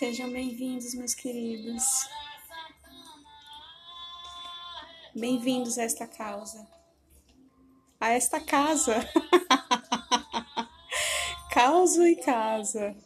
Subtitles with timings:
[0.00, 1.84] Sejam bem-vindos, meus queridos.
[5.14, 6.66] Bem-vindos a esta causa.
[8.00, 8.94] A esta casa.
[11.52, 12.96] Causa e casa.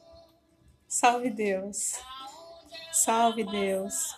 [0.86, 1.94] Salve Deus.
[2.92, 4.16] Salve Deus.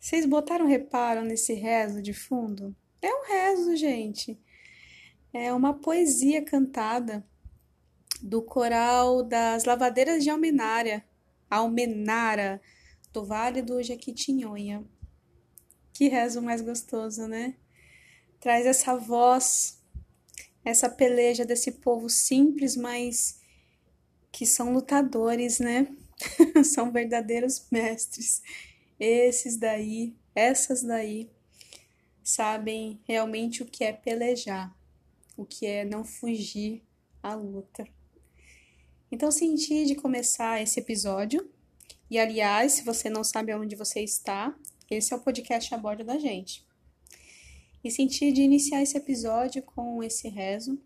[0.00, 2.74] Vocês botaram reparo nesse rezo de fundo?
[3.00, 4.36] É um rezo, gente.
[5.32, 7.24] É uma poesia cantada
[8.22, 11.04] do coral das lavadeiras de Almenara,
[11.48, 12.60] Almenara,
[13.12, 14.84] do Vale do Jequitinhonha.
[15.92, 17.56] Que rezo mais gostoso, né?
[18.38, 19.82] Traz essa voz,
[20.64, 23.40] essa peleja desse povo simples, mas
[24.32, 25.88] que são lutadores, né?
[26.64, 28.42] são verdadeiros mestres.
[28.98, 31.30] Esses daí, essas daí,
[32.22, 34.74] sabem realmente o que é pelejar,
[35.36, 36.82] o que é não fugir
[37.22, 37.84] à luta.
[39.10, 41.50] Então senti de começar esse episódio.
[42.08, 44.56] E aliás, se você não sabe onde você está,
[44.90, 46.66] esse é o podcast a bordo da gente.
[47.82, 50.80] E senti de iniciar esse episódio com esse rezo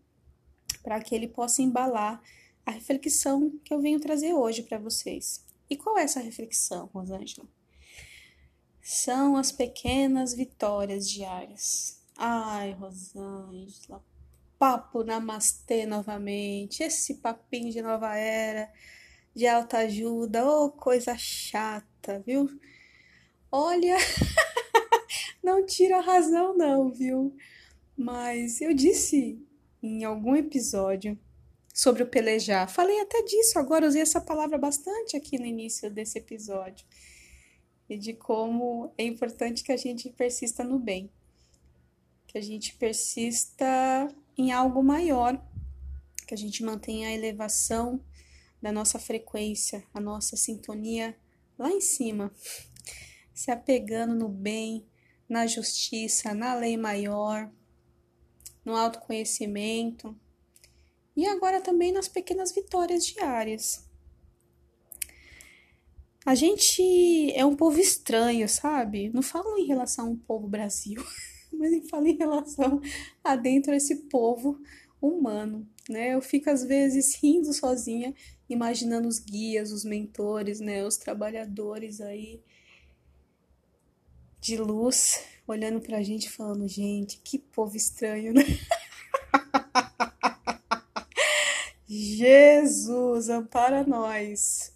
[0.83, 2.23] para que ele possa embalar
[2.65, 5.45] a reflexão que eu venho trazer hoje para vocês.
[5.69, 7.47] E qual é essa reflexão, Rosângela?
[8.81, 12.03] São as pequenas vitórias diárias.
[12.17, 14.05] Ai, Rosângela,
[14.65, 18.73] papo namastê novamente, esse papinho de nova era,
[19.35, 22.49] de alta ajuda, ô oh, coisa chata, viu?
[23.53, 23.95] Olha,
[25.45, 27.37] não tira a razão não, viu?
[27.95, 29.39] Mas eu disse
[29.83, 31.19] em algum episódio
[31.75, 36.17] sobre o pelejar, falei até disso agora, usei essa palavra bastante aqui no início desse
[36.17, 36.87] episódio,
[37.87, 41.11] e de como é importante que a gente persista no bem,
[42.27, 45.41] que a gente persista em algo maior,
[46.27, 48.01] que a gente mantenha a elevação
[48.61, 51.17] da nossa frequência, a nossa sintonia
[51.59, 52.33] lá em cima,
[53.33, 54.87] se apegando no bem,
[55.29, 57.51] na justiça, na lei maior,
[58.65, 60.17] no autoconhecimento
[61.17, 63.85] e agora também nas pequenas vitórias diárias.
[66.27, 69.11] A gente é um povo estranho, sabe?
[69.11, 71.05] Não falo em relação ao povo Brasil.
[71.55, 72.81] mas ele fala em relação
[73.23, 74.61] a dentro desse povo
[75.01, 76.15] humano, né?
[76.15, 78.15] Eu fico às vezes rindo sozinha,
[78.49, 82.43] imaginando os guias, os mentores, né, os trabalhadores aí
[84.41, 88.43] de luz, olhando pra gente falando, gente, que povo estranho, né?
[91.89, 94.75] Jesus, ampara nós.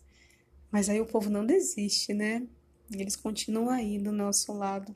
[0.71, 2.47] Mas aí o povo não desiste, né?
[2.91, 4.94] Eles continuam aí do nosso lado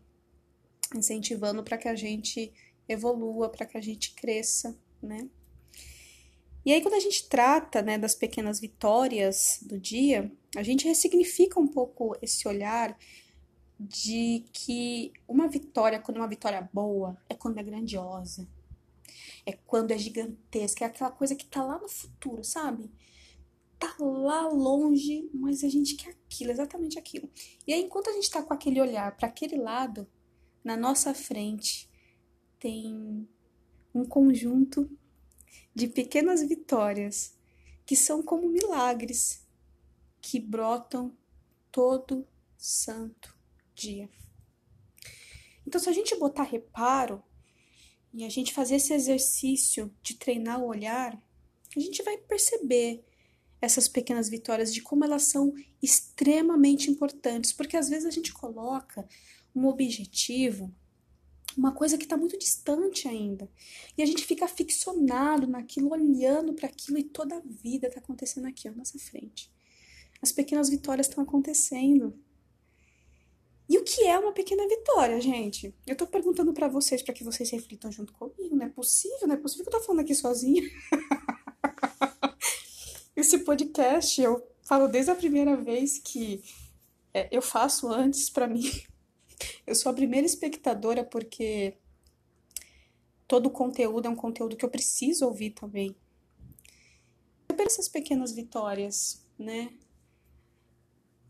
[0.98, 2.52] incentivando para que a gente
[2.88, 5.28] evolua, para que a gente cresça, né?
[6.64, 11.58] E aí quando a gente trata, né, das pequenas vitórias do dia, a gente ressignifica
[11.58, 12.96] um pouco esse olhar
[13.78, 18.48] de que uma vitória, quando é uma vitória boa, é quando é grandiosa.
[19.44, 22.88] É quando é gigantesca, é aquela coisa que tá lá no futuro, sabe?
[23.76, 27.28] Tá lá longe, mas a gente quer aquilo, exatamente aquilo.
[27.66, 30.06] E aí enquanto a gente tá com aquele olhar para aquele lado,
[30.64, 31.88] na nossa frente
[32.58, 33.28] tem
[33.94, 34.90] um conjunto
[35.74, 37.36] de pequenas vitórias
[37.84, 39.46] que são como milagres
[40.20, 41.16] que brotam
[41.70, 43.36] todo santo
[43.74, 44.08] dia.
[45.66, 47.22] Então, se a gente botar reparo
[48.14, 51.20] e a gente fazer esse exercício de treinar o olhar,
[51.76, 53.04] a gente vai perceber
[53.60, 59.08] essas pequenas vitórias de como elas são extremamente importantes, porque às vezes a gente coloca
[59.54, 60.72] um objetivo,
[61.56, 63.50] uma coisa que está muito distante ainda.
[63.96, 68.46] E a gente fica ficcionado naquilo, olhando para aquilo e toda a vida está acontecendo
[68.46, 69.50] aqui à nossa frente.
[70.20, 72.18] As pequenas vitórias estão acontecendo.
[73.68, 75.74] E o que é uma pequena vitória, gente?
[75.86, 78.54] Eu tô perguntando para vocês para que vocês reflitam junto comigo.
[78.54, 80.62] Não é possível, não é possível que eu tô falando aqui sozinha.
[83.16, 86.42] Esse podcast eu falo desde a primeira vez que
[87.12, 88.70] é, eu faço antes para mim
[89.66, 91.74] eu sou a primeira espectadora porque
[93.26, 95.96] todo o conteúdo é um conteúdo que eu preciso ouvir também.
[97.58, 99.72] Essas pequenas vitórias, né?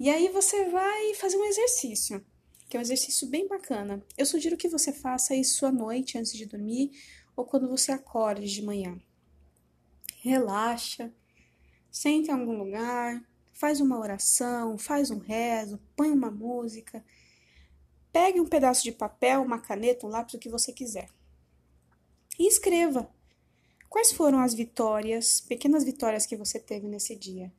[0.00, 2.24] E aí você vai fazer um exercício,
[2.68, 4.04] que é um exercício bem bacana.
[4.16, 6.90] Eu sugiro que você faça isso à noite antes de dormir
[7.36, 9.00] ou quando você acorde de manhã.
[10.22, 11.12] Relaxa,
[11.90, 13.22] sente em algum lugar,
[13.52, 17.04] faz uma oração, faz um rezo, põe uma música
[18.12, 21.08] Pegue um pedaço de papel, uma caneta, um lápis, o que você quiser.
[22.38, 23.10] E escreva.
[23.88, 27.52] Quais foram as vitórias, pequenas vitórias que você teve nesse dia?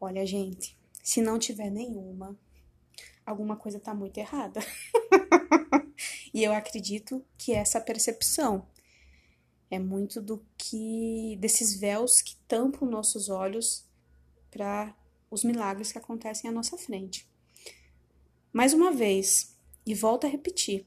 [0.00, 2.38] Olha, gente, se não tiver nenhuma,
[3.26, 4.60] alguma coisa tá muito errada.
[6.32, 8.66] e eu acredito que essa percepção
[9.70, 13.84] é muito do que desses véus que tampam nossos olhos
[14.50, 14.94] para
[15.30, 17.26] os milagres que acontecem à nossa frente.
[18.52, 19.51] Mais uma vez,
[19.86, 20.86] e volto a repetir,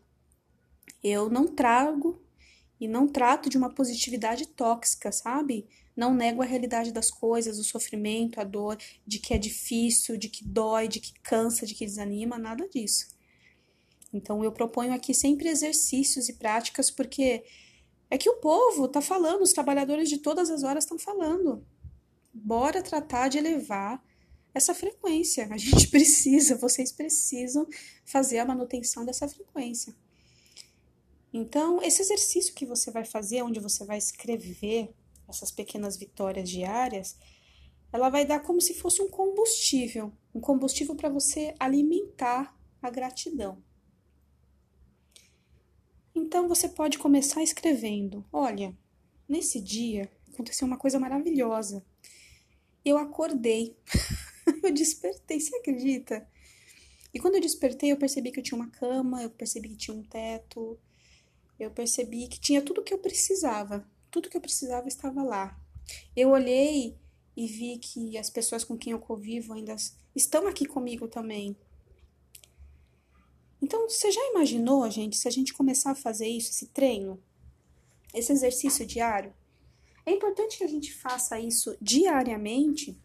[1.04, 2.22] eu não trago
[2.80, 5.68] e não trato de uma positividade tóxica, sabe?
[5.96, 10.30] Não nego a realidade das coisas, o sofrimento, a dor, de que é difícil, de
[10.30, 13.16] que dói, de que cansa, de que desanima, nada disso.
[14.12, 17.44] Então eu proponho aqui sempre exercícios e práticas, porque
[18.10, 21.66] é que o povo tá falando, os trabalhadores de todas as horas estão falando.
[22.34, 24.04] Bora tratar de elevar
[24.56, 25.48] essa frequência.
[25.52, 27.68] A gente precisa, vocês precisam
[28.06, 29.94] fazer a manutenção dessa frequência.
[31.34, 34.90] Então, esse exercício que você vai fazer, onde você vai escrever
[35.28, 37.18] essas pequenas vitórias diárias,
[37.92, 43.62] ela vai dar como se fosse um combustível, um combustível para você alimentar a gratidão.
[46.14, 48.74] Então você pode começar escrevendo: Olha,
[49.28, 51.86] nesse dia aconteceu uma coisa maravilhosa.
[52.84, 53.76] Eu acordei,
[54.64, 56.28] eu despertei, você acredita?
[57.14, 59.96] E quando eu despertei, eu percebi que eu tinha uma cama, eu percebi que tinha
[59.96, 60.78] um teto,
[61.60, 63.88] eu percebi que tinha tudo que eu precisava.
[64.12, 65.58] Tudo que eu precisava estava lá.
[66.16, 66.98] Eu olhei
[67.36, 69.76] e vi que as pessoas com quem eu convivo ainda
[70.16, 71.56] estão aqui comigo também.
[73.62, 77.22] Então, você já imaginou, gente, se a gente começar a fazer isso, esse treino,
[78.14, 79.34] esse exercício diário?
[80.06, 82.98] É importante que a gente faça isso diariamente,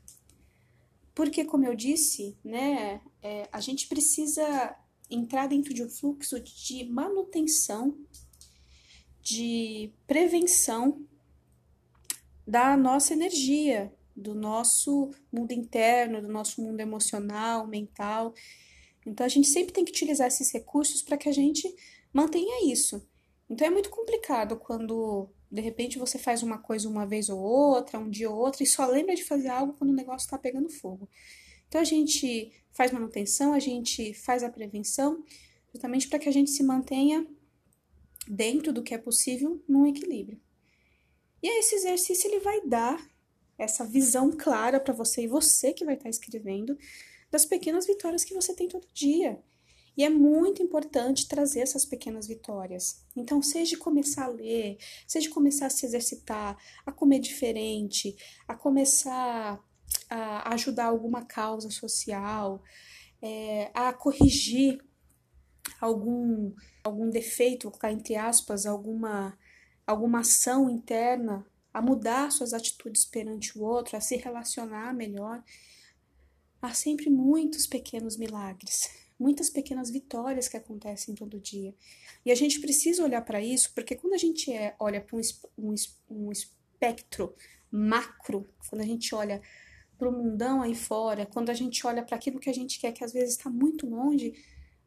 [1.20, 4.75] porque, como eu disse, né, é, a gente precisa
[5.11, 7.94] entrar dentro de um fluxo de manutenção
[9.20, 11.06] de prevenção
[12.46, 18.32] da nossa energia, do nosso mundo interno, do nosso mundo emocional, mental.
[19.05, 21.70] Então a gente sempre tem que utilizar esses recursos para que a gente
[22.14, 23.06] mantenha isso.
[23.46, 27.99] Então é muito complicado quando de repente você faz uma coisa uma vez ou outra,
[27.99, 30.69] um dia ou outro, e só lembra de fazer algo quando o negócio está pegando
[30.69, 31.08] fogo.
[31.67, 35.25] Então a gente faz manutenção, a gente faz a prevenção,
[35.73, 37.26] justamente para que a gente se mantenha
[38.29, 40.41] dentro do que é possível, num equilíbrio.
[41.43, 43.11] E aí esse exercício ele vai dar
[43.58, 46.79] essa visão clara para você e você que vai estar tá escrevendo
[47.31, 49.43] das pequenas vitórias que você tem todo dia.
[49.96, 53.04] E é muito importante trazer essas pequenas vitórias.
[53.14, 56.56] Então, seja começar a ler, seja começar a se exercitar,
[56.87, 58.16] a comer diferente,
[58.46, 59.62] a começar
[60.08, 62.62] a ajudar alguma causa social,
[63.20, 64.81] é, a corrigir
[65.81, 66.52] algum,
[66.82, 69.38] algum defeito, entre aspas, alguma,
[69.87, 75.42] alguma ação interna, a mudar suas atitudes perante o outro, a se relacionar melhor.
[76.60, 78.90] Há sempre muitos pequenos milagres,
[79.20, 81.75] muitas pequenas vitórias que acontecem todo dia.
[82.25, 85.20] E a gente precisa olhar para isso, porque quando a gente é, olha para um,
[85.58, 85.75] um,
[86.08, 87.34] um espectro
[87.70, 89.43] macro, quando a gente olha
[89.99, 92.93] para o mundão aí fora, quando a gente olha para aquilo que a gente quer,
[92.93, 94.32] que às vezes está muito longe,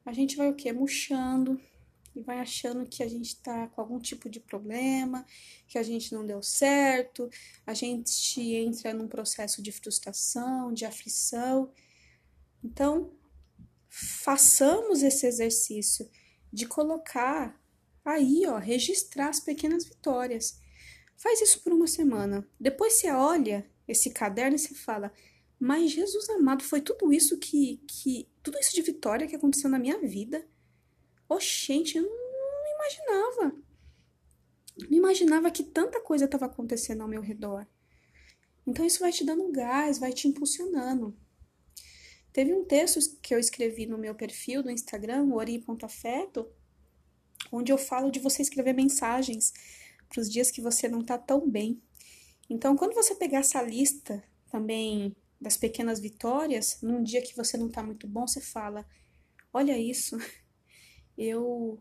[0.03, 0.73] a gente vai o quê?
[0.73, 1.61] Murchando
[2.15, 5.25] e vai achando que a gente está com algum tipo de problema,
[5.67, 7.29] que a gente não deu certo,
[7.65, 11.71] a gente entra num processo de frustração, de aflição.
[12.63, 13.11] Então,
[13.95, 16.09] façamos esse exercício
[16.51, 17.61] de colocar
[18.03, 20.59] aí, ó, registrar as pequenas vitórias.
[21.15, 22.47] Faz isso por uma semana.
[22.59, 25.13] Depois você olha esse caderno e você fala:
[25.59, 28.27] mas Jesus amado, foi tudo isso que, que.
[28.41, 30.45] Tudo isso de vitória que aconteceu na minha vida.
[31.29, 33.55] Oxente, eu não, não imaginava.
[34.89, 37.67] Não imaginava que tanta coisa estava acontecendo ao meu redor.
[38.65, 41.15] Então isso vai te dando gás, vai te impulsionando.
[42.33, 46.51] Teve um texto que eu escrevi no meu perfil do Instagram, ori.afeto,
[47.51, 49.53] onde eu falo de você escrever mensagens
[50.09, 51.79] para os dias que você não está tão bem.
[52.49, 57.67] Então, quando você pegar essa lista também das pequenas vitórias, num dia que você não
[57.67, 58.83] está muito bom, você fala:
[59.53, 60.17] Olha isso,
[61.15, 61.79] eu,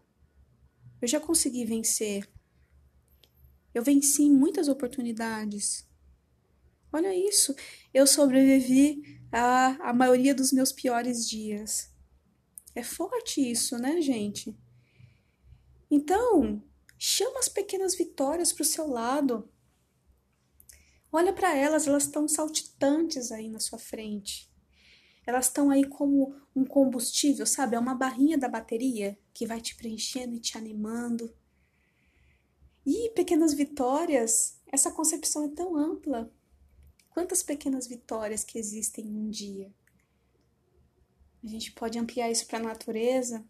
[1.00, 2.28] eu já consegui vencer.
[3.72, 5.88] Eu venci muitas oportunidades.
[6.92, 7.54] Olha isso,
[7.94, 11.90] eu sobrevivi a, a maioria dos meus piores dias.
[12.74, 14.56] É forte isso, né, gente?
[15.90, 16.62] Então,
[16.98, 19.48] chama as pequenas vitórias para o seu lado.
[21.10, 24.50] Olha para elas, elas estão saltitantes aí na sua frente.
[25.26, 27.76] Elas estão aí como um combustível, sabe?
[27.76, 31.34] É uma barrinha da bateria que vai te preenchendo e te animando.
[32.84, 36.32] E pequenas vitórias, essa concepção é tão ampla.
[37.12, 39.70] Quantas pequenas vitórias que existem um dia?
[41.44, 43.44] A gente pode ampliar isso para a natureza,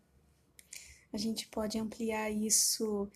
[1.12, 3.09] a gente pode ampliar isso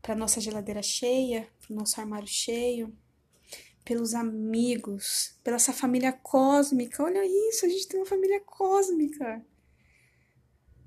[0.00, 2.96] para nossa geladeira cheia, para o nosso armário cheio,
[3.84, 7.02] pelos amigos, pela essa família cósmica.
[7.02, 9.44] Olha isso, a gente tem uma família cósmica.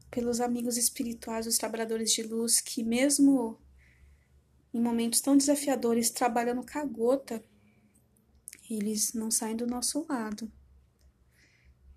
[0.10, 3.60] Pelos amigos espirituais, os trabalhadores de luz que, mesmo
[4.74, 7.44] em momentos tão desafiadores, trabalhando com a gota,
[8.70, 10.52] eles não saem do nosso lado.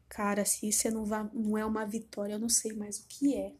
[0.08, 3.52] Cara, se isso não é uma vitória, eu não sei mais o que é.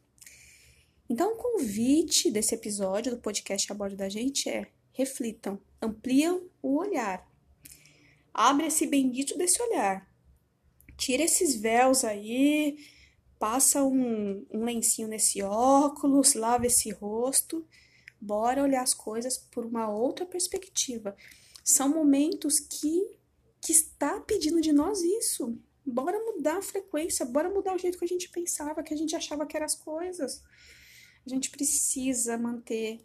[1.09, 6.79] Então, o convite desse episódio do podcast a bordo da gente é: reflitam, ampliam o
[6.79, 7.29] olhar.
[8.33, 10.11] Abre esse bendito desse olhar.
[10.97, 12.79] Tira esses véus aí,
[13.39, 17.67] passa um, um lencinho nesse óculos, lava esse rosto.
[18.21, 21.15] Bora olhar as coisas por uma outra perspectiva.
[21.69, 23.19] São momentos que,
[23.61, 25.59] que está pedindo de nós isso.
[25.85, 29.17] Bora mudar a frequência, bora mudar o jeito que a gente pensava, que a gente
[29.17, 30.45] achava que eram as coisas.
[31.27, 33.05] A gente precisa manter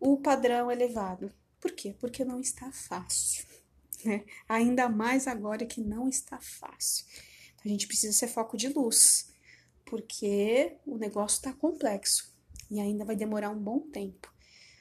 [0.00, 1.30] o padrão elevado.
[1.60, 1.94] Por quê?
[2.00, 3.44] Porque não está fácil.
[4.02, 4.24] Né?
[4.48, 7.04] Ainda mais agora que não está fácil.
[7.62, 9.30] A gente precisa ser foco de luz,
[9.84, 12.34] porque o negócio está complexo
[12.70, 14.32] e ainda vai demorar um bom tempo.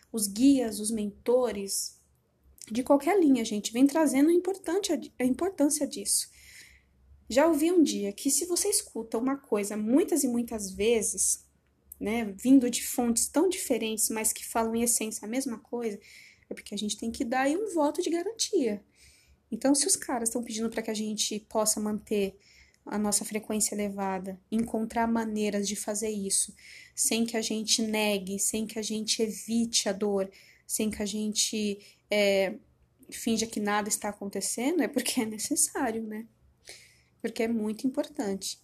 [0.09, 2.01] Os guias, os mentores,
[2.71, 6.29] de qualquer linha, gente, vem trazendo a importância disso.
[7.29, 11.45] Já ouvi um dia que se você escuta uma coisa muitas e muitas vezes,
[11.99, 15.99] né, vindo de fontes tão diferentes, mas que falam em essência a mesma coisa,
[16.49, 18.83] é porque a gente tem que dar aí um voto de garantia.
[19.51, 22.35] Então, se os caras estão pedindo para que a gente possa manter
[22.85, 26.53] a nossa frequência elevada, encontrar maneiras de fazer isso,
[26.95, 30.29] sem que a gente negue, sem que a gente evite a dor,
[30.67, 31.79] sem que a gente
[32.13, 32.59] é,
[33.11, 36.27] finja que nada está acontecendo, é porque é necessário, né?
[37.19, 38.61] Porque é muito importante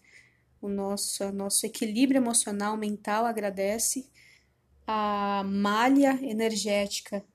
[0.61, 4.07] o nosso, nosso equilíbrio emocional, mental agradece,
[4.85, 7.25] a malha energética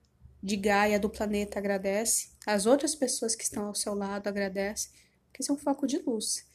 [0.42, 4.92] de Gaia do planeta agradece, as outras pessoas que estão ao seu lado agradecem,
[5.26, 6.47] porque isso é um foco de luz.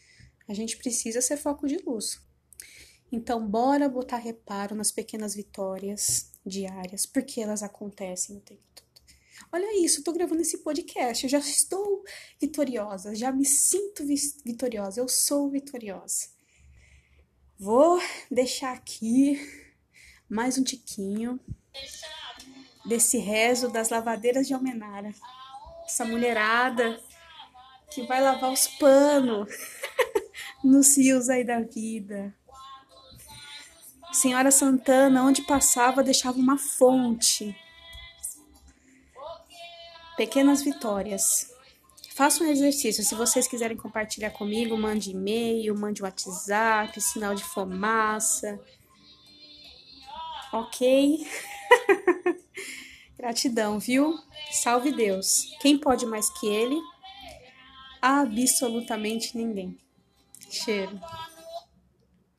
[0.48, 2.22] A gente precisa ser foco de luz.
[3.12, 8.69] Então, bora botar reparo nas pequenas vitórias diárias, porque elas acontecem o tempo.
[9.52, 12.04] Olha isso, eu tô gravando esse podcast, eu já estou
[12.40, 14.06] vitoriosa, já me sinto
[14.46, 16.28] vitoriosa, eu sou vitoriosa.
[17.58, 19.40] Vou deixar aqui
[20.30, 21.40] mais um tiquinho
[22.86, 25.16] desse rezo das lavadeiras de Almenara.
[25.84, 27.02] Essa mulherada
[27.90, 29.52] que vai lavar os panos
[30.64, 32.36] nos rios aí da vida.
[34.14, 37.56] Senhora Santana, onde passava, deixava uma fonte.
[40.20, 41.50] Pequenas vitórias.
[42.14, 43.02] Faça um exercício.
[43.06, 48.60] Se vocês quiserem compartilhar comigo, mande e-mail, mande WhatsApp, sinal de fumaça.
[50.52, 51.26] Ok?
[53.18, 54.14] Gratidão, viu?
[54.52, 55.56] Salve Deus.
[55.62, 56.78] Quem pode mais que ele?
[58.02, 59.78] Absolutamente ninguém.
[60.50, 61.00] Cheiro.